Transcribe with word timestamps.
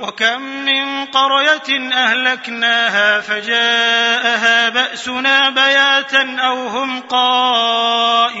وكم 0.00 0.42
من 0.42 1.04
قرية 1.04 1.92
أهلكناها 1.92 3.20
فجاءها 3.20 4.68
بأسنا 4.68 5.50
بياتا 5.50 6.36
أو 6.40 6.68
هم 6.68 7.00
قائلون 7.00 8.40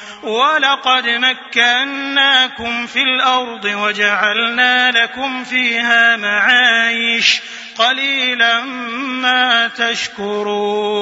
ولقد 0.23 1.07
مكناكم 1.07 2.87
في 2.87 3.03
الأرض 3.03 3.65
وجعلنا 3.65 4.91
لكم 4.91 5.43
فيها 5.43 6.15
معايش 6.15 7.41
قليلا 7.77 8.61
ما 8.61 9.67
تشكرون. 9.67 11.01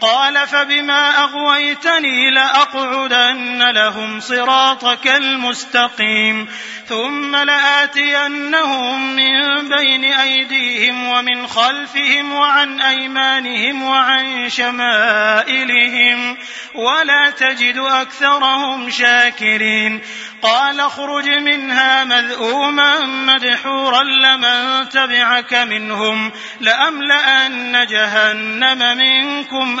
قال 0.00 0.48
فبما 0.48 1.24
أغويتني 1.24 2.30
لأقعدن 2.30 3.70
لهم 3.70 4.20
صراطك 4.20 5.06
المستقيم 5.06 6.48
ثم 6.86 7.36
لآتينهم 7.36 9.16
من 9.16 9.68
بين 9.68 10.04
أيديهم 10.04 11.08
ومن 11.08 11.46
خلفهم 11.46 12.32
وعن 12.32 12.80
أيمانهم 12.80 13.82
وعن 13.82 14.48
شمائلهم 14.48 16.36
ولا 16.74 17.30
تجد 17.30 17.76
أكثرهم 17.78 18.90
شاكرين 18.90 20.00
قال 20.42 20.80
اخرج 20.80 21.28
منها 21.28 22.04
مذءوما 22.04 23.06
مدحورا 23.06 24.02
لمن 24.02 24.88
تبعك 24.88 25.54
منهم 25.54 26.32
لأملأن 26.60 27.86
جهنم 27.86 28.96
منكم 28.96 29.80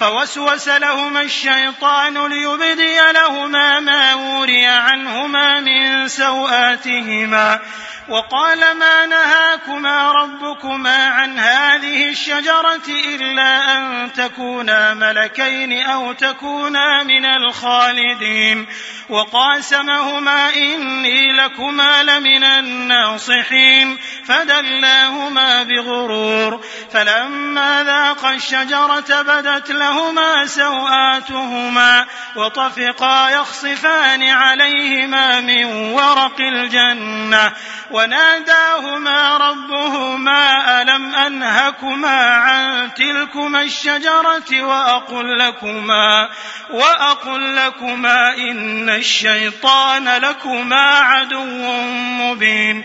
فوسوس 0.00 0.68
لهما 0.68 1.20
الشيطان 1.20 2.26
ليبدي 2.26 2.98
لهما 3.12 3.80
ما 3.80 4.14
وري 4.14 4.66
عنهما 4.66 5.60
من 5.60 6.08
سوآتهما. 6.08 7.60
وقال 8.08 8.58
ما 8.58 9.06
نهاكما 9.06 10.12
ربكما 10.12 11.06
عن 11.06 11.38
هذه 11.38 12.10
الشجرة 12.10 12.88
إلا 12.88 13.78
أن 13.78 14.12
تكونا 14.12 14.94
ملكين 14.94 15.82
أو 15.82 16.12
تكونا 16.12 17.02
من 17.02 17.24
الخالدين. 17.24 18.66
وقاسمهما 19.08 20.54
إني 20.54 21.32
لكما 21.32 22.02
لمن 22.02 22.44
الناصحين. 22.44 23.98
فدلاهما 24.24 25.62
بغرور. 25.62 26.64
فلما 26.92 27.84
ذاقا 27.84 28.34
الشجرة 28.34 29.22
بدت 29.22 29.70
لهما 29.70 29.87
سوآتهما 30.48 32.06
وطفقا 32.36 33.30
يخصفان 33.30 34.22
عليهما 34.22 35.40
من 35.40 35.64
ورق 35.64 36.40
الجنة 36.40 37.52
وناداهما 37.90 39.36
ربهما 39.36 40.82
ألم 40.82 41.14
أنهكما 41.14 42.34
عن 42.34 42.94
تلكما 42.94 43.62
الشجرة 43.62 44.62
وأقل 44.62 45.38
لكما 45.38 46.28
وأقل 46.70 47.56
لكما 47.56 48.34
إن 48.36 48.88
الشيطان 48.88 50.08
لكما 50.08 50.98
عدو 50.98 51.44
مبين 52.20 52.84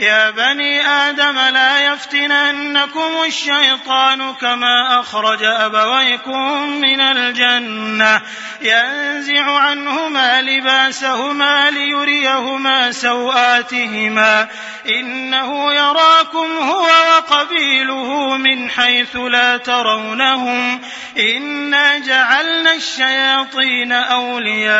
يا 0.00 0.30
بني 0.30 0.86
آدم 0.86 1.38
لا 1.38 1.86
يفتننكم 1.86 3.10
الشيطان 3.26 4.34
كما 4.34 5.00
أخرج 5.00 5.42
أبويكم 5.42 6.68
من 6.80 7.00
الجنة. 7.00 8.22
ينزع 8.60 9.58
عنهما 9.58 10.42
لباسهما 10.42 11.70
ليريهما 11.70 12.92
سوآتهما. 12.92 14.48
إنه 14.88 15.72
يراكم 15.74 16.58
هو 16.58 16.88
وقبيله 17.16 18.36
من 18.36 18.70
حيث 18.70 19.16
لا 19.16 19.56
ترونهم. 19.56 20.80
إنا 21.18 21.98
جعلنا 21.98 22.74
الشياطين 22.74 23.92
أولياء 23.92 24.70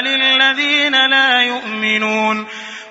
للذين 0.00 1.10
لا 1.10 1.42
يؤمنون. 1.42 2.46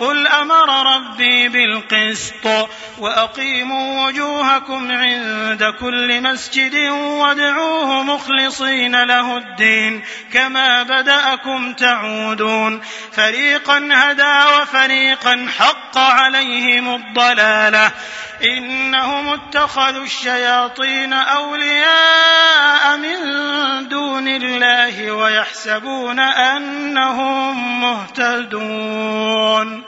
قل 0.00 0.26
أمر 0.26 0.96
ربي 0.96 1.48
بالقسط 1.48 2.68
وأقيموا 2.98 4.06
وجوهكم 4.06 4.92
عند 4.92 5.74
كل 5.80 6.20
مسجد 6.20 6.74
وادعوه 6.90 8.02
مخلصين 8.02 9.04
له 9.04 9.36
الدين 9.36 10.04
كما 10.32 10.82
بدأكم 10.82 11.72
تعودون. 11.72 12.80
فريقا 13.12 13.88
هدى 13.92 14.60
وفريقا 14.60 15.48
حق 15.58 15.98
عليهم 15.98 16.94
الضلالة. 16.94 17.90
إنهم 18.44 19.28
اتخذوا 19.28 20.04
الشياطين 20.04 21.12
أولياء 21.12 22.96
من 22.96 23.18
دون 23.88 24.28
الله 24.28 25.12
ويحسبون 25.12 26.18
أنهم 26.18 27.80
مهتدون. 27.80 29.87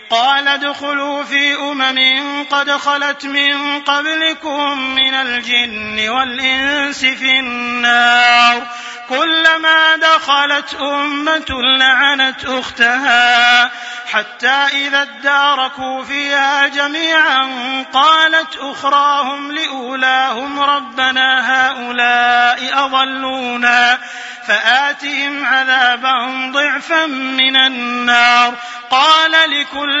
قال 0.11 0.47
ادخلوا 0.47 1.23
في 1.23 1.55
أمم 1.55 2.43
قد 2.51 2.71
خلت 2.71 3.25
من 3.25 3.79
قبلكم 3.79 4.77
من 4.77 5.13
الجن 5.13 6.09
والإنس 6.09 7.05
في 7.05 7.39
النار. 7.39 8.67
كلما 9.09 9.95
دخلت 9.95 10.73
أمة 10.73 11.61
لعنت 11.77 12.45
أختها. 12.45 13.71
حتى 14.11 14.47
إذا 14.47 15.01
اداركوا 15.01 16.03
فيها 16.03 16.67
جميعا 16.67 17.49
قالت 17.93 18.57
أخراهم 18.57 19.51
لأولاهم 19.51 20.59
ربنا 20.59 21.39
هؤلاء 21.51 22.85
أضلونا. 22.85 23.97
فآتهم 24.47 25.45
عذابا 25.45 26.51
ضعفا 26.51 27.05
من 27.05 27.55
النار. 27.55 28.53
قال 28.91 29.31
لكل 29.31 30.00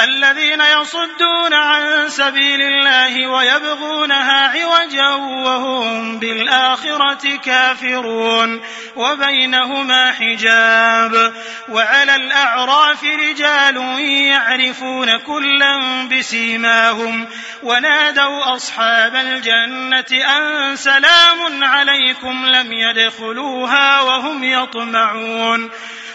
الذين 0.00 0.60
يصدون 0.60 1.54
عن 1.54 2.08
سبيل 2.08 2.62
الله 2.62 3.26
ويبغونها 3.26 4.48
عوجا 4.48 5.08
وهم 5.14 6.18
بالآخرة 6.18 7.36
كافرون 7.36 8.60
وبينهما 8.96 10.12
حجاب 10.12 11.34
وعلى 11.68 12.16
الأعراف 12.16 13.04
رجال 13.04 13.76
يعرفون 14.00 15.16
كلا 15.16 15.78
بسيماهم 16.12 17.28
ونادوا 17.62 18.54
أصحاب 18.56 19.14
الجنة 19.14 20.24
أن 20.36 20.76
سلام 20.76 21.64
عليكم 21.64 22.46
لم 22.46 22.72
يدخلوها 22.72 24.00
وهم 24.00 24.44
يطمعون 24.44 25.70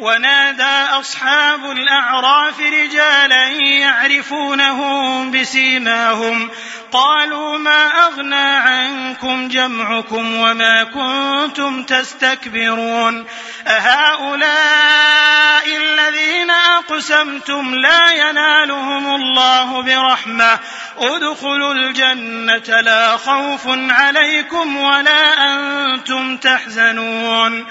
ونادى 0.00 1.00
أصحاب 1.00 1.70
الأعراف 1.70 2.60
رجالا 2.60 3.48
يعرفونهم 3.48 5.30
بسيماهم. 5.30 6.50
قالوا 6.92 7.58
ما 7.58 7.86
أغنى 7.86 8.34
عنكم 8.34 9.48
جمعكم 9.48 10.36
وما 10.36 10.84
كنتم 10.84 11.82
تستكبرون. 11.82 13.26
أهؤلاء 13.66 15.76
الذين 15.76 16.50
أقسمتم 16.50 17.74
لا 17.74 18.12
ينالهم 18.12 19.14
الله 19.14 19.82
برحمة. 19.82 20.58
ادخلوا 20.98 21.74
الجنة 21.74 22.80
لا 22.80 23.16
خوف 23.16 23.62
عليكم 23.66 24.76
ولا 24.76 25.52
أنتم 25.52 26.36
تحزنون. 26.36 27.66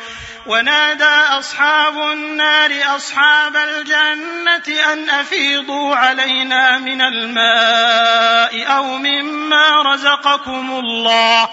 ونادى 0.46 1.40
أصحاب 1.40 2.00
النار 2.00 2.96
أصحاب 2.96 3.56
الجنة 3.56 4.94
أن 4.94 5.10
أفيضوا 5.10 5.96
علينا 5.96 6.78
من 6.78 7.02
الماء 7.02 8.78
أو 8.78 8.84
مما 8.84 9.82
رزقكم 9.82 10.72
الله. 10.72 11.50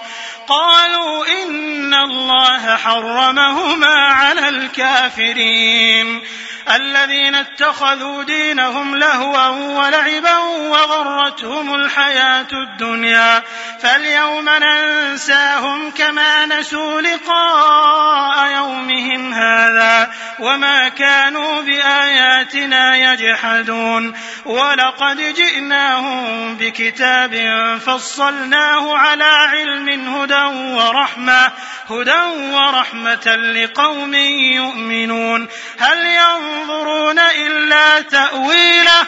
قالوا 0.47 1.25
إن 1.43 1.93
الله 1.93 2.75
حرمهما 2.75 3.95
على 3.95 4.49
الكافرين. 4.49 6.21
الذين 6.75 7.35
اتخذوا 7.35 8.23
دينهم 8.23 8.95
لهوا 8.95 9.47
ولعبا 9.47 10.37
وغرتهم 10.37 11.75
الحياة 11.75 12.47
الدنيا. 12.51 13.43
فاليوم 13.81 14.49
ننساهم 14.49 15.91
كما 15.91 16.45
نسوا 16.45 17.01
لقاء 17.01 18.47
يومهم 18.89 19.33
هذا 19.33 20.11
وما 20.39 20.89
كانوا 20.89 21.61
بآياتنا 21.61 22.97
يجحدون. 22.97 24.13
ولقد 24.45 25.17
جئناهم 25.35 26.55
بكتاب 26.55 27.33
فصلناه 27.85 28.97
على 28.97 29.23
علم 29.23 30.15
هدى 30.15 30.43
ورحمة 30.75 31.51
هدى 31.89 32.21
ورحمة 32.53 33.35
لقوم 33.35 34.13
يؤمنون. 34.15 35.47
هل 35.79 35.97
ينظرون 36.05 37.19
إلا 37.19 38.01
تأويله؟ 38.01 39.07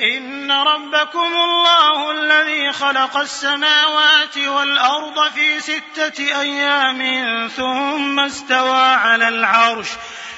إن 0.00 0.52
ربكم 0.52 1.32
الله 1.44 2.10
الذي 2.10 2.72
خلق 2.72 3.16
السماوات 3.16 4.38
والأرض 4.38 5.30
في 5.30 5.60
ستة 5.60 6.40
أيام 6.40 7.48
ثم 7.48 8.20
استوى 8.20 8.82
على 8.82 9.28
العرش. 9.28 9.88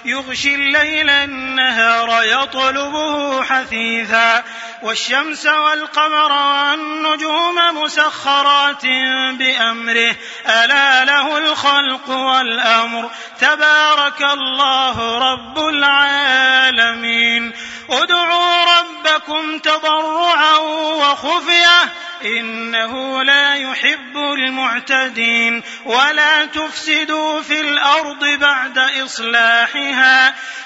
يغشي 0.04 0.54
الليل 0.54 1.10
النهار 1.10 2.24
يطلبه 2.24 3.42
حثيثا 3.42 4.44
والشمس 4.82 5.46
والقمر 5.46 6.32
والنجوم 6.32 7.82
مسخرات 7.82 8.86
بأمره. 9.32 10.16
ألا 10.46 11.04
له 11.04 11.38
الخلق 11.38 12.10
والأمر. 12.10 13.10
تبارك 13.40 14.22
الله 14.22 15.18
رب 15.18 15.58
العالمين. 15.68 17.52
ادعوا 17.90 18.80
ربكم 18.80 19.58
تضرعا 19.58 20.56
وخفية. 20.56 21.92
إنه 22.24 23.22
لا 23.22 23.54
يحب 23.54 24.16
المعتدين. 24.16 25.62
ولا 25.84 26.44
تفسدوا 26.44 27.42
في 27.42 27.60
الأرض 27.60 28.24
بعد 28.24 28.78
إصلاحها 28.78 29.89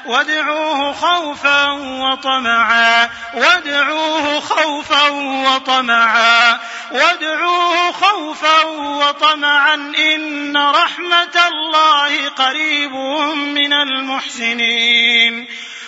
وادعوه 0.07 0.93
خوفا 0.93 1.71
وطمعا 1.73 3.11
وادعوه 3.35 4.41
خوفا 4.41 5.09
وطمعا 5.09 6.61
وادعوه 6.91 7.93
خوفا 7.93 8.63
وطمعا 8.65 9.75
إن 9.99 10.57
رحمة 10.57 11.37
الله 11.49 12.29
قريب 12.29 12.93
من 13.55 13.73
المحسنين. 13.73 15.49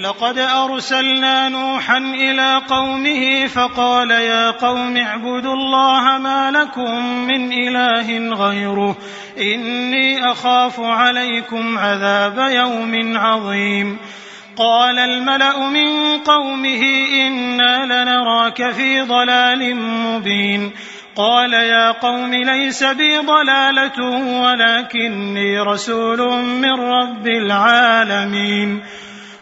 لقد 0.00 0.38
أرسلنا 0.38 1.48
نوحا 1.48 1.98
إلى 1.98 2.62
قومه 2.68 3.46
فقال 3.46 4.10
يا 4.10 4.50
قوم 4.50 4.96
اعبدوا 4.96 5.54
الله 5.54 6.18
ما 6.18 6.50
لكم 6.50 7.04
من 7.26 7.52
إله 7.52 8.34
غيره 8.34 8.96
إني 9.38 10.30
أخاف 10.32 10.80
عليكم 10.80 11.78
عذاب 11.78 12.38
يوم 12.38 13.16
عظيم. 13.18 13.98
قال 14.56 14.98
الملأ 14.98 15.68
من 15.68 16.18
قومه 16.18 16.82
إنا 17.12 17.84
لنراك 17.84 18.70
في 18.70 19.00
ضلال 19.00 19.76
مبين. 19.76 20.72
قال 21.16 21.52
يا 21.52 21.90
قوم 21.90 22.34
ليس 22.34 22.84
بي 22.84 23.18
ضلالة 23.18 24.00
ولكني 24.42 25.60
رسول 25.60 26.32
من 26.42 26.80
رب 26.80 27.26
العالمين. 27.26 28.82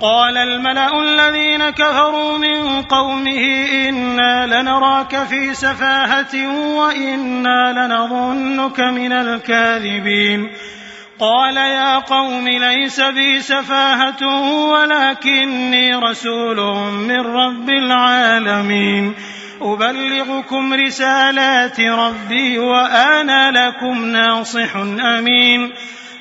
قال 0.00 0.36
الملأ 0.36 1.02
الذين 1.02 1.70
كفروا 1.70 2.38
من 2.38 2.82
قومه 2.82 3.66
إنا 3.88 4.46
لنراك 4.46 5.24
في 5.24 5.54
سفاهة 5.54 6.48
وإنا 6.76 7.72
لنظنك 7.72 8.80
من 8.80 9.12
الكاذبين. 9.12 10.50
قال 11.20 11.56
يا 11.56 11.98
قوم 11.98 12.48
ليس 12.48 13.00
بي 13.00 13.40
سفاهة 13.40 14.22
ولكني 14.70 15.94
رسول 15.94 16.56
من 16.92 17.20
رب 17.20 17.68
العالمين. 17.68 19.14
أبلغكم 19.62 20.74
رسالات 20.74 21.80
ربي 21.80 22.58
وأنا 22.58 23.50
لكم 23.50 24.04
ناصح 24.04 24.76
أمين. 24.76 25.72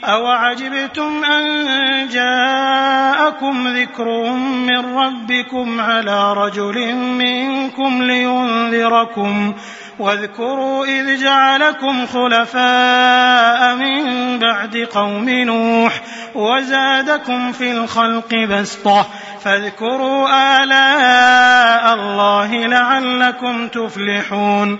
أوعجبتم 0.03 1.23
أن 1.23 1.67
جاءكم 2.09 3.67
ذكر 3.67 4.31
من 4.43 4.97
ربكم 4.97 5.81
على 5.81 6.33
رجل 6.33 6.95
منكم 6.95 8.03
لينذركم 8.03 9.53
واذكروا 9.99 10.85
إذ 10.85 11.23
جعلكم 11.23 12.05
خلفاء 12.05 13.75
من 13.75 14.03
بعد 14.39 14.77
قوم 14.77 15.29
نوح 15.29 16.01
وزادكم 16.35 17.51
في 17.51 17.71
الخلق 17.71 18.35
بسطة 18.35 19.07
فاذكروا 19.43 20.27
آلاء 20.63 21.93
الله 21.93 22.67
لعلكم 22.67 23.67
تفلحون 23.67 24.79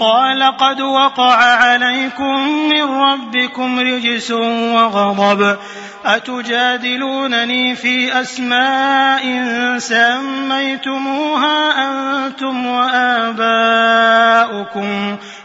قال 0.00 0.42
قد 0.42 0.80
وقع 0.80 1.34
عليكم 1.34 2.48
من 2.68 2.82
ربكم 2.82 3.80
رجس 3.80 4.30
وغضب. 4.30 5.56
أتجادلونني 6.04 7.74
في 7.74 8.20
أسماء 8.20 9.22
سميتموها 9.78 11.88
أنتم 11.88 12.66
وآباؤكم. 12.66 13.36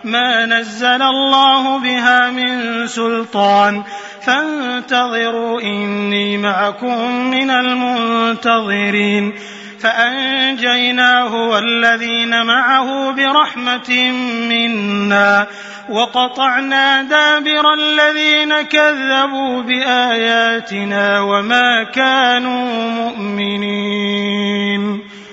ما 0.04 0.46
نزل 0.46 1.02
الله 1.02 1.78
بها 1.78 2.30
من 2.30 2.88
سلطان. 2.88 3.84
فانتظروا 4.22 5.62
إني 5.62 6.38
معكم 6.38 7.32
من 7.32 7.50
المنتظرين. 7.50 9.34
فأنجيناه 9.80 11.36
والذين 11.50 12.46
معه 12.46 13.12
برحمة 13.12 14.12
منا 14.50 15.48
وقطعنا 15.90 17.02
دابر 17.02 17.74
الذين 17.74 18.62
كذبوا 18.62 19.62
بآياتنا 19.62 21.20
وما 21.20 21.84
كانوا 21.84 22.90
مؤمنين. 22.90 24.36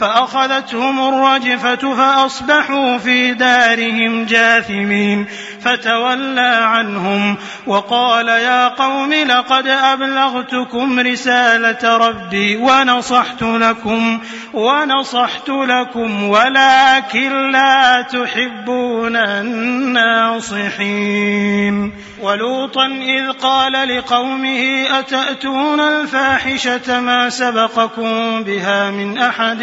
فأخذتهم 0.00 1.08
الرجفة 1.08 1.94
فأصبحوا 1.94 2.98
في 2.98 3.34
دارهم 3.34 4.24
جاثمين 4.24 5.26
فتولى 5.60 6.58
عنهم 6.62 7.36
وقال 7.66 8.28
يا 8.28 8.68
قوم 8.68 9.12
لقد 9.12 9.66
أبلغتكم 9.66 11.00
رسالة 11.00 11.96
ربي 11.96 12.56
ونصحت 12.56 13.42
لكم 13.42 14.20
ونصحت 14.54 15.48
لكم 15.48 16.28
ولكن 16.28 17.50
لا 17.50 18.02
تحبون 18.02 19.16
الناصحين. 19.16 21.10
ولوطا 22.22 22.86
إذ 22.86 23.32
قال 23.32 23.96
لقومه 23.96 24.86
أتأتون 24.98 25.80
الفاحشة 25.80 27.00
ما 27.00 27.30
سبقكم 27.30 28.42
بها 28.42 28.90
من 28.90 29.18
أحد 29.18 29.62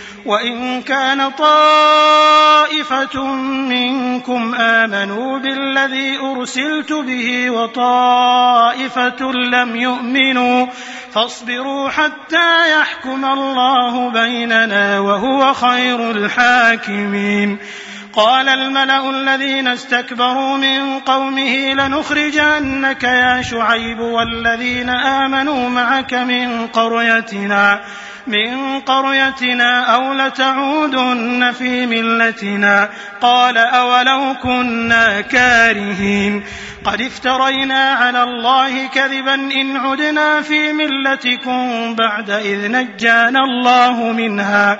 وإن 0.25 0.81
كان 0.81 1.29
طائفة 1.31 3.25
منكم 3.45 4.55
آمنوا 4.55 5.39
بالذي 5.39 6.17
أرسلت 6.17 6.93
به 6.93 7.49
وطائفة 7.49 9.31
لم 9.31 9.75
يؤمنوا 9.75 10.67
فاصبروا 11.13 11.89
حتى 11.89 12.79
يحكم 12.79 13.25
الله 13.25 14.09
بيننا 14.09 14.99
وهو 14.99 15.53
خير 15.53 16.11
الحاكمين. 16.11 17.57
قال 18.13 18.49
الملأ 18.49 19.09
الذين 19.09 19.67
استكبروا 19.67 20.57
من 20.57 20.99
قومه 20.99 21.73
لنخرجنك 21.73 23.03
يا 23.03 23.41
شعيب 23.41 23.99
والذين 23.99 24.89
آمنوا 24.89 25.69
معك 25.69 26.13
من 26.13 26.67
قريتنا. 26.67 27.81
من 28.27 28.79
قريتنا 28.79 29.95
أو 29.95 30.13
لتعودن 30.13 31.51
في 31.51 31.85
ملتنا 31.85 32.89
قال 33.21 33.57
أولو 33.57 34.35
كنا 34.43 35.21
كارهين 35.21 36.43
قد 36.85 37.01
افترينا 37.01 37.89
على 37.89 38.23
الله 38.23 38.87
كذبا 38.87 39.33
إن 39.33 39.77
عدنا 39.77 40.41
في 40.41 40.73
ملتكم 40.73 41.95
بعد 41.95 42.29
إذ 42.29 42.71
نجانا 42.71 43.39
الله 43.39 44.11
منها 44.11 44.79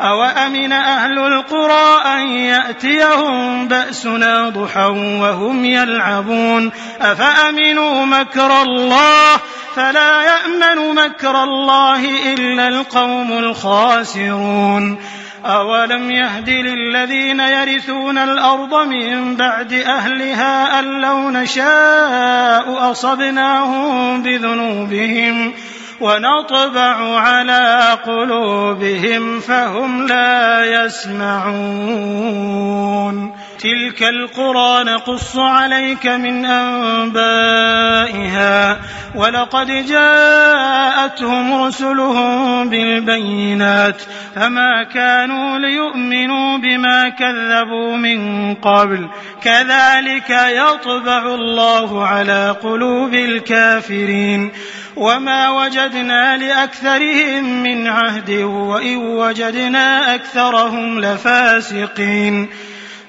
أوأمن 0.00 0.72
أهل 0.72 1.18
القرى 1.18 2.02
أن 2.14 2.28
يأتيهم 2.28 3.68
بأسنا 3.68 4.48
ضحى 4.48 4.86
وهم 5.20 5.64
يلعبون؟ 5.64 6.72
أفأمنوا 7.00 8.06
مكر 8.06 8.62
الله؟ 8.62 9.36
فلا 9.76 10.22
يأمن 10.22 10.94
مكر 10.94 11.44
الله 11.44 12.32
إلا 12.34 12.68
القوم 12.68 13.32
الخاسرون. 13.32 14.98
أولم 15.44 16.10
يهد 16.10 16.48
للذين 16.48 17.40
يرثون 17.40 18.18
الأرض 18.18 18.74
من 18.86 19.36
بعد 19.36 19.72
أهلها 19.72 20.80
أن 20.80 20.84
لو 21.00 21.30
نشاء 21.30 22.90
أصبناهم 22.90 24.22
بذنوبهم. 24.22 25.54
ونطبع 26.00 27.18
على 27.18 27.98
قلوبهم 28.06 29.40
فهم 29.40 30.06
لا 30.06 30.64
يسمعون. 30.64 32.34
تلك 33.58 34.02
القرى 34.02 34.84
نقص 34.84 35.36
عليك 35.36 36.06
من 36.06 36.44
أنبائها. 36.44 37.84
ولقد 39.14 39.66
جاءتهم 39.66 41.64
رسلهم 41.64 42.68
بالبينات. 42.68 44.02
فما 44.34 44.82
كانوا 44.94 45.58
ليؤمنوا 45.58 46.58
بما 46.58 47.08
كذبوا 47.08 47.96
من 47.96 48.54
قبل. 48.54 49.08
كذلك 49.42 50.30
يطبع 50.30 51.34
الله 51.34 52.06
على 52.06 52.56
قلوب 52.62 53.14
الكافرين. 53.14 54.52
وما 54.96 55.50
وجدنا 55.50 56.36
لأكثرهم 56.36 57.62
من 57.62 57.86
عهد 57.86 58.30
وإن 58.30 58.96
وجدنا 58.96 60.14
أكثرهم 60.14 61.00
لفاسقين. 61.00 62.48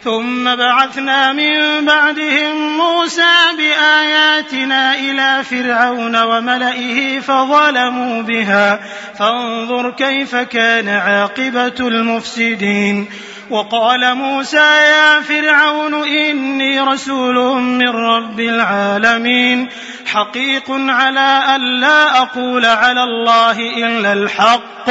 ثم 0.04 0.56
بعثنا 0.56 1.34
من 1.34 1.86
بعدهم 1.86 2.78
موسى 2.78 3.34
بآياتنا 3.58 4.96
إلى 4.96 5.44
فرعون 5.44 6.24
وملئه 6.24 7.20
فظلموا 7.20 8.22
بها. 8.22 8.80
فانظر 9.20 9.92
كيف 9.92 10.36
كان 10.36 10.90
عاقبة 10.90 11.76
المفسدين. 11.80 13.08
وقال 13.50 14.16
موسى 14.16 14.58
يا 14.58 15.22
فرعون 15.22 15.94
إني 15.94 16.82
رسول 16.82 17.62
من 17.62 17.90
رب 17.90 18.40
العالمين 18.40 19.70
حقيق 20.06 20.64
على 20.70 21.44
أن 21.56 21.80
لا 21.80 22.22
أقول 22.22 22.66
على 22.66 23.04
الله 23.04 23.60
إلا 23.60 24.14
الحق. 24.14 24.90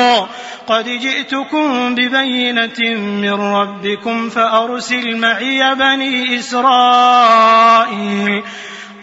قد 0.67 0.85
جئتكم 0.85 1.95
ببينة 1.95 2.99
من 2.99 3.33
ربكم 3.33 4.31
فأرسل 4.31 5.17
معي 5.17 5.75
بني 5.75 6.39
إسرائيل. 6.39 8.43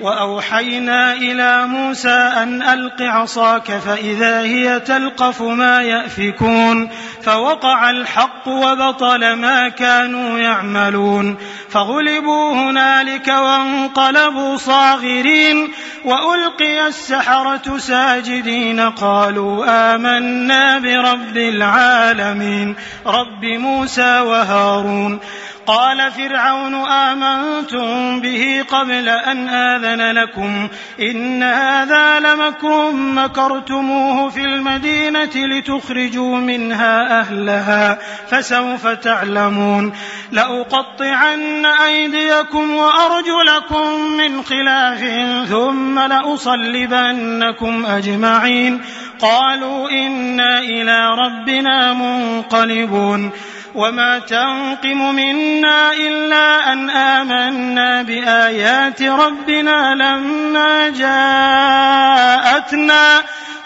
وأوحينا 0.00 1.12
إلى 1.12 1.66
موسى 1.66 2.32
أن 2.42 2.62
ألق 2.62 3.02
عصاك 3.02 3.72
فإذا 3.72 4.40
هي 4.40 4.80
تلقف 4.80 5.42
ما 5.42 5.82
يأفكون 5.82 6.90
فوقع 7.22 7.90
الحق 7.90 8.48
وبطل 8.48 9.32
ما 9.32 9.68
كانوا 9.68 10.38
يعملون. 10.38 11.36
فغلبوا 11.70 12.54
هنالك 12.54 13.28
وانقلبوا 13.28 14.56
صاغرين. 14.56 15.72
وألقي 16.04 16.86
السحرة 16.86 17.78
ساجدين 17.78 18.80
قالوا 18.80 19.64
آمنا 19.94 20.78
برب 20.78 21.36
العالمين 21.36 22.76
رب 23.06 23.44
موسى 23.44 24.20
وهارون. 24.20 25.20
قال 25.66 26.12
فرعون 26.12 26.74
آمنتم 26.74 28.20
به 28.20 28.64
قبل 28.70 29.08
أن 29.08 29.48
آذن 29.84 30.18
لكم 30.18 30.68
إن 31.00 31.42
هذا 31.42 32.20
لمكر 32.20 32.90
مكرتموه 32.92 34.28
في 34.28 34.44
المدينة 34.44 35.30
لتخرجوا 35.34 36.36
منها 36.36 37.20
أهلها 37.20 37.98
فسوف 38.30 38.86
تعلمون 38.86 39.92
لأقطعن 40.32 41.66
أيديكم 41.66 42.76
وأرجلكم 42.76 44.00
من 44.16 44.42
خلاف 44.42 45.00
ثم 45.48 45.98
لأصلبنكم 45.98 47.86
أجمعين 47.86 48.80
قالوا 49.20 49.90
إنا 49.90 50.58
إلى 50.58 51.08
ربنا 51.18 51.92
منقلبون 51.92 53.32
وما 53.74 54.18
تنقم 54.18 55.14
منا 55.14 55.92
إلا 55.92 56.72
أن 56.72 56.90
آمنا 56.90 58.02
بآيات 58.02 59.02
ربنا 59.02 59.94
لما 59.94 60.88
جاءتنا 60.88 62.54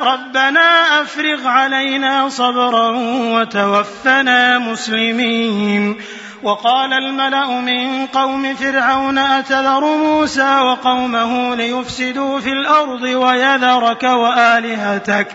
ربنا 0.00 1.00
أفرغ 1.00 1.48
علينا 1.48 2.28
صبرا 2.28 2.90
وتوفنا 3.32 4.58
مسلمين 4.58 5.96
وقال 6.42 6.92
الملأ 6.92 7.60
من 7.60 8.06
قوم 8.06 8.54
فرعون 8.54 9.18
أتذر 9.18 9.96
موسى 9.96 10.60
وقومه 10.60 11.54
ليفسدوا 11.54 12.40
في 12.40 12.52
الأرض 12.52 13.02
ويذرك 13.02 14.02
وآلهتك 14.02 15.34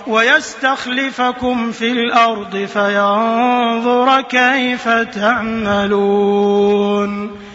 ويستخلفكم 0.07 1.71
في 1.71 1.91
الأرض 1.91 2.55
فينظر 2.73 4.21
كيف 4.21 4.89
تعملون. 4.89 6.61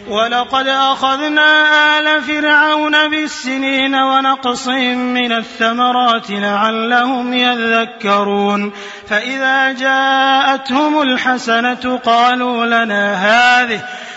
ولقد 0.09 0.67
أخذنا 0.69 1.63
آل 1.99 2.23
فرعون 2.23 3.11
بالسنين 3.11 3.95
ونقص 3.95 4.69
من 4.69 5.33
الثمرات 5.33 6.31
لعلهم 6.31 7.35
يذكرون. 7.35 8.73
فإذا 9.09 9.73
جاءتهم 9.73 11.03
الحسنة 11.03 12.01
قالوا 12.05 12.67
لنا 12.67 13.15
هذه 13.15 13.81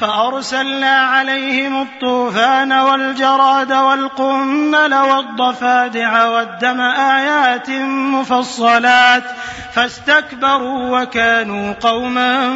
فأرسلنا 0.00 0.96
عليهم 0.96 1.82
الطوفان 1.82 2.72
والجراد 2.72 3.72
والقمل 3.72 4.94
والضفادع 4.94 6.24
والدم 6.24 6.80
آيات 6.80 7.70
مفصلات 7.80 9.24
فاستكبروا 9.74 11.00
وكانوا 11.00 11.72
قوما 11.72 12.48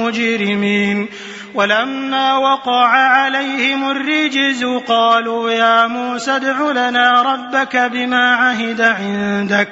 مجرمين. 0.00 1.08
ولما 1.54 2.36
وقع 2.36 2.88
عليهم 2.88 3.90
الرجز 3.90 4.64
قالوا 4.64 5.50
يا 5.50 5.86
موسى 5.86 6.36
ادع 6.36 6.70
لنا 6.70 7.22
ربك 7.22 7.76
بما 7.76 8.34
عهد 8.34 8.80
عندك. 8.80 9.68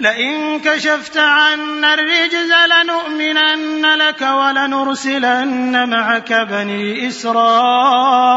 لئن 0.00 0.60
كشفت 0.60 1.16
عنا 1.16 1.94
الرجز 1.94 2.52
لنؤمنن 2.72 3.86
لك 3.94 4.22
ولنرسلن 4.22 5.88
معك 5.88 6.32
بني 6.32 7.08
إسرائيل. 7.08 8.36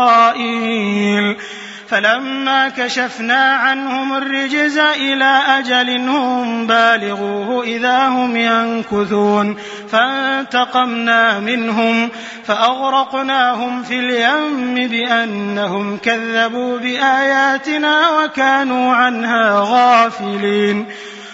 فلما 1.89 2.69
كشفنا 2.69 3.53
عنهم 3.53 4.13
الرجز 4.13 4.77
إلى 4.77 5.41
أجل 5.47 5.89
هم 6.09 6.67
بالغوه 6.67 7.63
إذا 7.63 8.07
هم 8.07 8.35
ينكثون. 8.35 9.57
فانتقمنا 9.91 11.39
منهم 11.39 12.09
فأغرقناهم 12.45 13.83
في 13.83 13.99
اليم 13.99 14.87
بأنهم 14.87 15.97
كذبوا 15.97 16.77
بآياتنا 16.77 18.09
وكانوا 18.09 18.95
عنها 18.95 19.59
غافلين. 19.59 20.85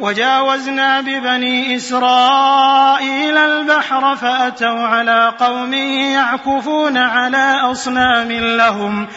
وجاوزنا 0.00 1.00
ببني 1.00 1.76
إسرائيل 1.76 3.38
البحر 3.38 4.16
فأتوا 4.16 4.80
على 4.80 5.34
قوم 5.40 5.74
يعكفون 6.14 6.96
على 6.96 7.60
أصنام 7.72 8.32
لهم 8.32 9.08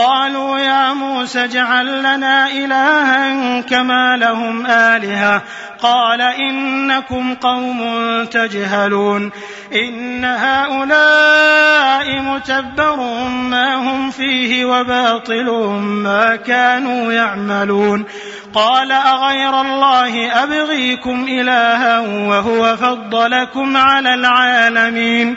قالوا 0.00 0.58
يا 0.58 0.92
موسى 0.92 1.44
اجعل 1.44 1.98
لنا 2.00 2.50
إلها 2.50 3.60
كما 3.60 4.16
لهم 4.16 4.66
آلهة. 4.66 5.42
قال 5.82 6.20
إنكم 6.20 7.34
قوم 7.34 7.80
تجهلون. 8.24 9.30
إن 9.72 10.24
هؤلاء 10.24 12.20
متبر 12.20 12.96
ما 13.28 13.74
هم 13.74 14.10
فيه 14.10 14.64
وباطل 14.64 15.50
ما 15.80 16.36
كانوا 16.36 17.12
يعملون. 17.12 18.04
قال 18.54 18.92
أغير 18.92 19.60
الله 19.60 20.42
أبغيكم 20.42 21.26
إلها 21.28 21.98
وهو 22.00 22.76
فضلكم 22.76 23.76
على 23.76 24.14
العالمين. 24.14 25.36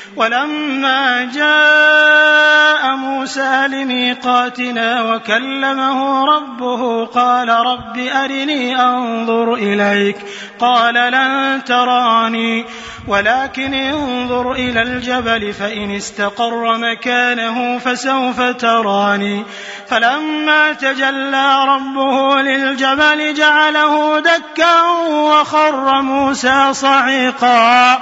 ولما 0.15 1.31
جاء 1.33 2.95
موسى 2.95 3.67
لميقاتنا 3.67 5.01
وكلمه 5.01 6.25
ربه 6.25 7.05
قال 7.05 7.49
رب 7.49 7.97
أرني 7.97 8.81
أنظر 8.81 9.53
إليك 9.53 10.17
قال 10.59 10.93
لن 10.93 11.61
تراني 11.65 12.65
ولكن 13.07 13.73
انظر 13.73 14.51
إلى 14.51 14.81
الجبل 14.81 15.53
فإن 15.53 15.95
استقر 15.95 16.77
مكانه 16.77 17.77
فسوف 17.77 18.41
تراني 18.41 19.45
فلما 19.87 20.73
تجلى 20.73 21.65
ربه 21.67 22.41
للجبل 22.41 23.33
جعله 23.33 24.19
دكا 24.19 24.81
وخر 25.07 26.01
موسى 26.01 26.73
صعيقا 26.73 28.01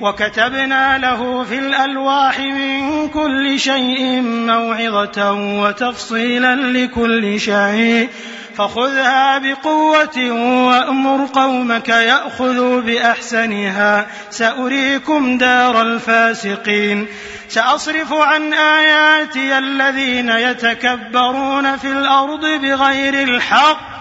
وكتبنا 0.00 0.98
له 0.98 1.44
في 1.44 1.58
الألواح 1.58 2.38
من 2.38 3.08
كل 3.08 3.60
شيء 3.60 4.20
موعظة 4.22 5.32
وتفصيلا 5.32 6.54
لكل 6.54 7.40
شيء. 7.40 8.08
فخذها 8.56 9.38
بقوة 9.38 10.32
وأمر 10.66 11.26
قومك 11.32 11.88
يأخذوا 11.88 12.80
بأحسنها. 12.80 14.06
سأريكم 14.30 15.38
دار 15.38 15.82
الفاسقين. 15.82 17.06
سأصرف 17.48 18.12
عن 18.12 18.52
آياتي 18.52 19.58
الذين 19.58 20.28
يتكبرون 20.28 21.76
في 21.76 21.88
الأرض 21.88 22.46
بغير 22.46 23.14
الحق. 23.14 23.97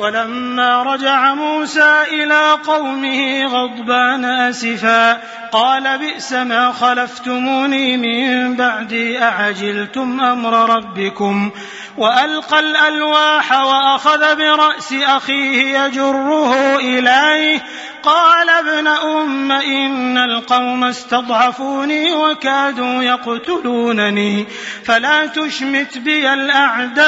ولما 0.00 0.82
رجع 0.82 1.34
موسى 1.34 2.02
إلى 2.12 2.52
قومه 2.66 3.46
غضبان 3.46 4.24
أسفا 4.24 5.20
قال 5.52 5.98
بئس 5.98 6.32
ما 6.32 6.72
خلفتموني 6.72 7.96
من 7.96 8.56
بعدي 8.56 9.22
أعجلتم 9.22 10.20
أمر 10.20 10.76
ربكم 10.76 11.50
وألقى 11.96 12.58
الألواح 12.58 13.52
وأخذ 13.52 14.36
برأس 14.36 14.92
أخيه 14.92 15.78
يجره 15.78 16.76
إليه 16.76 17.62
قال 18.02 18.48
ابن 18.48 18.86
أم 18.86 19.52
إن 19.52 20.18
القوم 20.18 20.84
استضعفوني 20.84 22.14
وكادوا 22.14 23.02
يقتلونني 23.02 24.46
فلا 24.84 25.26
تشمت 25.26 25.98
بي 25.98 26.32
الأعداء 26.32 27.00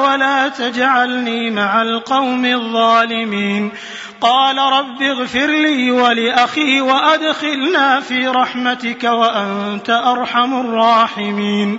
ولا 0.00 0.48
تجعلني 0.96 1.50
مع 1.50 1.82
القوم 1.82 2.44
الظالمين. 2.44 3.72
قال 4.20 4.58
رب 4.58 5.02
اغفر 5.02 5.46
لي 5.46 5.90
ولأخي 5.90 6.80
وأدخلنا 6.80 8.00
في 8.00 8.28
رحمتك 8.28 9.04
وأنت 9.04 9.90
أرحم 9.90 10.60
الراحمين. 10.60 11.78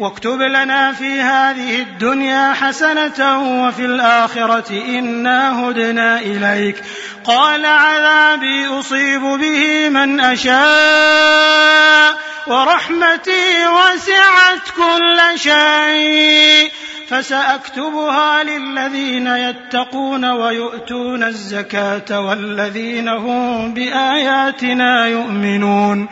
واكتب 0.00 0.40
لنا 0.40 0.92
في 0.92 1.20
هذه 1.20 1.80
الدنيا 1.80 2.52
حسنة 2.52 3.40
وفي 3.66 3.84
الآخرة 3.84 4.70
إنا 4.70 5.68
هدنا 5.68 6.20
إليك. 6.20 6.76
قال 7.24 7.66
عذابي 7.66 8.66
أصيب 8.66 9.20
به 9.20 9.88
من 9.88 10.20
أشاء 10.20 12.14
ورحمتي 12.46 13.68
وسعت 13.68 14.70
كل 14.76 15.38
شيء. 15.38 16.70
فسأكتبها 17.08 18.42
للذين 18.42 19.26
يتقون 19.26 20.24
ويؤتون 20.24 21.22
الزكاة 21.22 22.20
والذين 22.20 23.08
هم 23.08 23.74
بآياتنا 23.74 25.06
يؤمنون. 25.06 26.08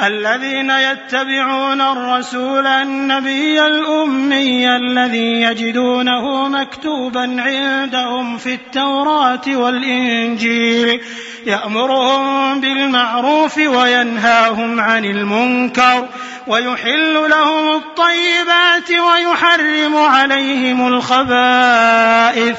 الذين 0.00 0.70
يتبعون 0.70 1.80
الرسول 1.80 2.66
النبي 2.66 3.66
الأمي 3.66 4.76
الذي 4.76 5.42
يجدونه 5.42 6.48
مكتوبا 6.48 7.36
عندهم 7.38 8.38
في 8.38 8.54
التوراة 8.54 9.42
والإنجيل 9.46 11.00
يأمرهم 11.46 12.60
بالمعروف 12.60 13.58
وينهاهم 13.58 14.80
عن 14.80 15.04
المنكر 15.04 16.08
ويحل 16.46 17.14
لهم 17.30 17.76
الطيبات 17.76 18.90
ويحرم 18.90 19.96
عليهم 19.96 20.86
الخبائث. 20.86 22.58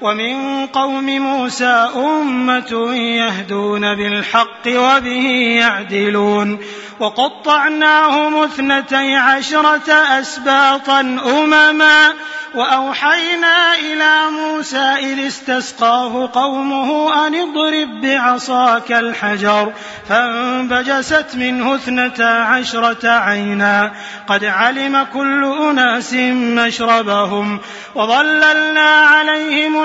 ومن 0.00 0.66
قوم 0.66 1.06
موسى 1.06 1.88
أمة 1.96 2.94
يهدون 2.94 3.94
بالحق 3.94 4.66
وبه 4.66 5.56
يعدلون 5.60 6.58
وقطعناهم 7.00 8.42
اثنتي 8.42 9.14
عشرة 9.14 9.92
أسباطا 9.92 11.00
أمما 11.00 12.12
وأوحينا 12.54 13.74
إلى 13.74 14.30
موسى 14.30 14.78
إذ 14.78 15.26
استسقاه 15.26 16.30
قومه 16.32 17.26
أن 17.26 17.34
اضرب 17.34 18.00
بعصاك 18.00 18.92
الحجر 18.92 19.72
فانبجست 20.08 21.26
منه 21.34 21.74
اثنتا 21.74 22.22
عشرة 22.22 23.08
عينا 23.08 23.92
قد 24.28 24.44
علم 24.44 25.06
كل 25.12 25.44
أناس 25.44 26.14
مشربهم 26.32 27.60
وظللنا 27.94 28.90
عليهم 28.90 29.84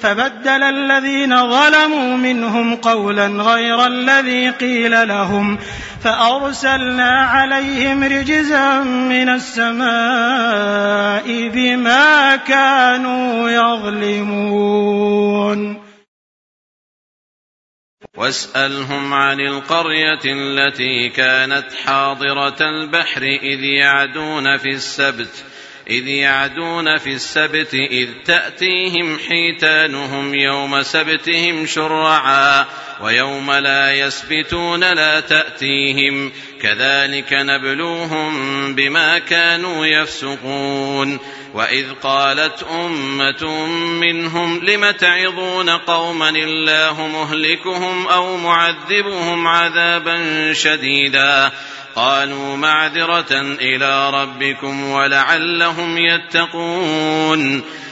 فبدل 0.00 0.62
الذين 0.62 1.50
ظلموا 1.50 2.16
منهم 2.16 2.76
قولا 2.76 3.26
غير 3.26 3.86
الذي 3.86 4.50
قيل 4.50 5.08
لهم 5.08 5.58
فأرسلنا 6.02 7.10
عليهم 7.10 8.04
رجزا 8.04 8.80
من 8.84 9.28
السماء 9.28 9.88
بما 11.48 12.36
كانوا 12.36 13.50
يظلمون. 13.50 14.96
واسألهم 18.16 19.14
عن 19.14 19.40
القرية 19.40 20.20
التي 20.24 21.08
كانت 21.08 21.66
حاضرة 21.86 22.56
البحر 22.60 23.22
إذ 23.22 23.60
يعدون 23.60 24.56
في 24.56 24.68
السبت 24.68 25.44
إذ 25.90 26.08
يعدون 26.08 26.98
في 26.98 27.12
السبت 27.12 27.74
إذ 27.74 28.08
تأتيهم 28.24 29.18
حيتانهم 29.18 30.34
يوم 30.34 30.82
سبتهم 30.82 31.66
شرعا 31.66 32.66
ويوم 33.00 33.52
لا 33.52 33.92
يسبتون 33.92 34.80
لا 34.80 35.20
تأتيهم 35.20 36.32
كذلك 36.62 37.32
نبلوهم 37.32 38.74
بما 38.74 39.18
كانوا 39.18 39.86
يفسقون 39.86 41.18
وإذ 41.54 41.86
قالت 42.02 42.62
أمة 42.62 43.66
منهم 44.00 44.64
لم 44.64 44.90
تعظون 44.90 45.70
قوما 45.70 46.28
الله 46.28 47.06
مهلكهم 47.06 48.06
أو 48.08 48.36
معذبهم 48.36 49.46
عذابا 49.46 50.52
شديدا 50.52 51.52
قالوا 51.96 52.56
معذرة 52.56 53.40
إلى 53.60 54.10
ربكم 54.10 54.90
ولعلهم 54.90 55.98
يتقون 55.98 57.62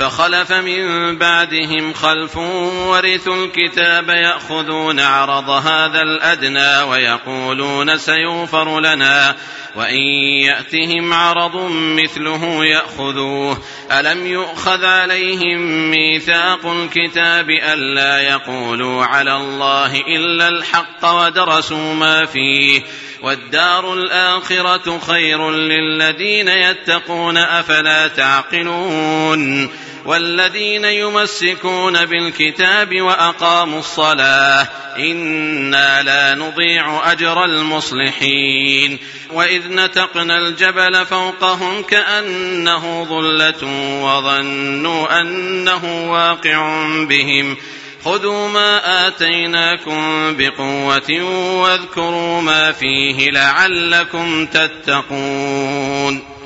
فخلف 0.00 0.52
من 0.52 1.18
بعدهم 1.18 1.92
خلف 1.92 2.36
ورثوا 2.36 3.44
الكتاب 3.44 4.08
يأخذون 4.08 5.00
عرض 5.00 5.50
هذا 5.50 6.02
الأدنى 6.02 6.82
ويقولون 6.82 7.98
سيغفر 7.98 8.80
لنا 8.80 9.36
وإن 9.76 10.00
يأتهم 10.44 11.12
عرض 11.12 11.56
مثله 11.70 12.64
يأخذوه. 12.64 13.58
ألم 13.92 14.26
يؤخذ 14.26 14.84
عليهم 14.84 15.90
ميثاق 15.90 16.66
الكتاب 16.66 17.50
ألا 17.50 18.20
يقولوا 18.20 19.04
على 19.04 19.36
الله 19.36 20.00
إلا 20.00 20.48
الحق 20.48 21.04
ودرسوا 21.04 21.94
ما 21.94 22.26
فيه؟ 22.26 22.82
والدار 23.22 23.94
الآخرة 23.94 24.98
خير 24.98 25.50
للذين 25.50 26.48
يتقون 26.48 27.36
أفلا 27.36 28.08
تعقلون؟ 28.08 29.70
والذين 30.04 30.84
يمسكون 30.84 32.06
بالكتاب 32.06 33.00
وأقاموا 33.00 33.78
الصلاة 33.78 34.68
إنا 34.98 36.02
لا 36.02 36.34
نضيع 36.34 37.12
أجر 37.12 37.44
المصلحين. 37.44 38.98
وإذ 39.32 39.62
نتقنا 39.68 40.38
الجبل 40.38 41.06
فوقهم 41.06 41.82
كأنه 41.82 43.04
ظلة 43.04 43.64
وظنوا 44.02 45.20
أنه 45.20 46.10
واقع 46.10 46.86
بهم. 47.04 47.56
خذوا 48.04 48.48
ما 48.48 49.06
آتيناكم 49.08 50.36
بقوة 50.36 51.22
واذكروا 51.62 52.42
ما 52.42 52.72
فيه 52.72 53.30
لعلكم 53.30 54.46
تتقون. 54.46 56.29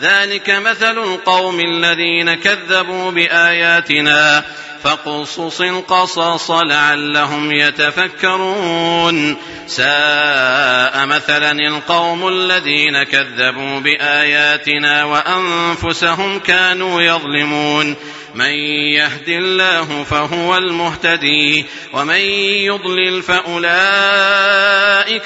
ذلك 0.00 0.50
مثل 0.50 0.98
القوم 0.98 1.60
الذين 1.60 2.34
كذبوا 2.34 3.10
بآياتنا 3.10 4.44
فاقصص 4.84 5.60
القصص 5.60 6.50
لعلهم 6.50 7.52
يتفكرون. 7.52 9.36
ساء 9.66 11.06
مثلا 11.06 11.52
القوم 11.52 12.28
الذين 12.28 13.02
كذبوا 13.02 13.80
بآياتنا 13.80 15.04
وأنفسهم 15.04 16.38
كانوا 16.38 17.02
يظلمون. 17.02 17.96
من 18.34 18.50
يهد 18.94 19.28
الله 19.28 20.04
فهو 20.04 20.56
المهتدي 20.56 21.66
ومن 21.92 22.20
يضلل 22.60 23.22
فأولئك 23.22 23.68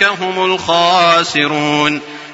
هم 0.02 0.44
الخاسرون. 0.44 2.19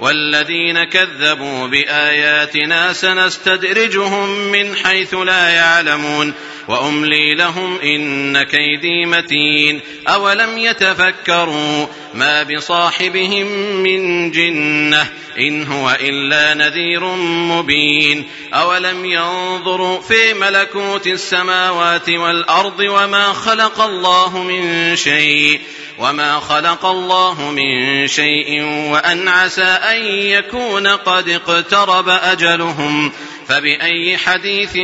والذين 0.00 0.84
كذبوا 0.84 1.66
بآياتنا 1.66 2.92
سنستدرجهم 2.92 4.28
من 4.52 4.76
حيث 4.76 5.14
لا 5.14 5.48
يعلمون 5.48 6.34
وأملي 6.68 7.34
لهم 7.34 7.78
إن 7.80 8.42
كيدي 8.42 9.06
متين 9.06 9.80
أولم 10.08 10.58
يتفكروا 10.58 11.86
ما 12.14 12.42
بصاحبهم 12.42 13.46
من 13.76 14.30
جنة 14.30 15.06
إن 15.38 15.66
هو 15.66 15.96
إلا 16.00 16.54
نذير 16.54 17.04
مبين 17.24 18.24
أولم 18.54 19.04
ينظروا 19.04 20.00
في 20.00 20.34
ملكوت 20.34 21.06
السماوات 21.06 22.08
والأرض 22.10 22.80
وما 22.80 23.32
خلق 23.32 23.80
الله 23.80 24.42
من 24.42 24.96
شيء 24.96 25.60
وما 25.98 26.40
خلق 26.40 26.86
الله 26.86 27.50
من 27.50 28.06
شيء 28.08 28.62
وان 28.62 29.28
عسى 29.28 29.62
ان 29.62 30.04
يكون 30.06 30.86
قد 30.86 31.28
اقترب 31.28 32.08
اجلهم 32.08 33.12
فبأي 33.48 34.16
حديث 34.16 34.76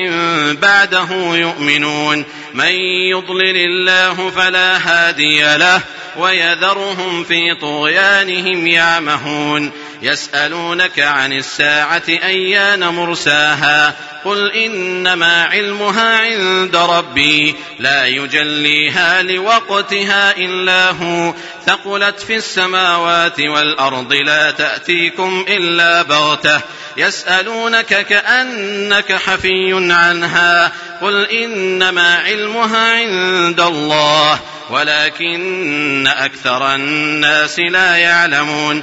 بعده 0.53 1.09
يؤمنون 1.37 2.25
من 2.55 2.73
يضلل 3.11 3.57
الله 3.57 4.31
فلا 4.31 4.77
هادي 4.77 5.57
له 5.57 5.81
ويذرهم 6.17 7.25
في 7.25 7.55
طغيانهم 7.61 8.67
يعمهون 8.67 9.71
يسألونك 10.05 11.01
عن 11.01 11.33
الساعة 11.33 12.03
أيان 12.09 12.89
مرساها 12.89 13.95
قل 14.25 14.53
إنما 14.53 15.45
علمها 15.45 16.19
عند 16.19 16.77
ربي 16.77 17.55
لا 17.79 18.07
يجليها 18.07 19.23
لوقتها 19.23 20.37
إلا 20.37 20.91
هو 20.91 21.35
ثقلت 21.67 22.21
في 22.21 22.37
السماوات 22.37 23.41
والأرض 23.41 24.13
لا 24.13 24.51
تأتيكم 24.51 25.45
إلا 25.49 26.03
بغتة 26.03 26.61
يسألونك 26.97 28.07
كأنك 28.07 29.13
حفي 29.13 29.93
عنها 29.93 30.73
قل 31.03 31.27
إنما 31.27 32.15
علمها 32.15 32.93
عند 32.93 33.61
الله 33.61 34.41
ولكن 34.71 36.07
أكثر 36.07 36.75
الناس 36.75 37.59
لا 37.59 37.97
يعلمون 37.97 38.83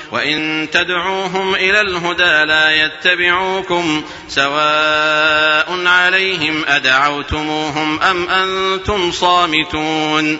وإن 0.11 0.67
تدعوهم 0.71 1.55
إلى 1.55 1.81
الهدى 1.81 2.45
لا 2.45 2.85
يتبعوكم 2.85 4.03
سواء 4.27 5.87
عليهم 5.87 6.63
أدعوتموهم 6.67 7.99
أم 7.99 8.29
أنتم 8.29 9.11
صامتون 9.11 10.39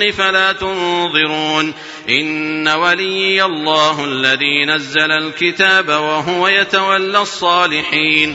فلا 0.00 0.52
تنظرون. 0.52 1.74
إن 2.08 2.68
ولي 2.68 3.44
الله 3.44 4.04
الذي 4.04 4.64
نزل 4.64 5.12
الكتاب 5.12 5.88
وهو 5.88 6.48
يتولى 6.48 7.18
الصالحين. 7.18 8.34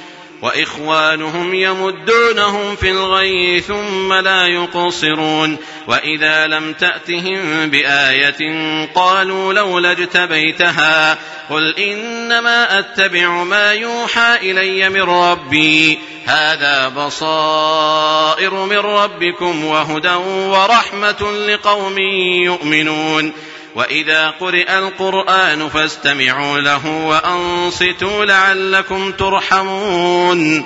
وإخوانهم 0.41 1.53
يمدونهم 1.53 2.75
في 2.75 2.91
الغي 2.91 3.61
ثم 3.61 4.13
لا 4.13 4.47
يقصرون. 4.47 5.57
وإذا 5.87 6.47
لم 6.47 6.73
تأتهم 6.73 7.69
بآية 7.69 8.41
قالوا 8.95 9.53
لولا 9.53 9.91
اجتبيتها 9.91 11.17
قل 11.49 11.75
إنما 11.79 12.79
أتبع 12.79 13.43
ما 13.43 13.73
يوحى 13.73 14.35
إلي 14.51 14.89
من 14.89 15.01
ربي. 15.01 15.99
هذا 16.25 16.87
بصائر 16.87 18.53
من 18.53 18.77
ربكم 18.77 19.65
وهدى 19.65 20.15
ورحمة 20.25 21.31
لقوم 21.47 21.97
يؤمنون. 22.45 23.33
واذا 23.75 24.29
قرئ 24.29 24.77
القران 24.77 25.69
فاستمعوا 25.69 26.59
له 26.59 26.87
وانصتوا 26.87 28.25
لعلكم 28.25 29.11
ترحمون 29.11 30.65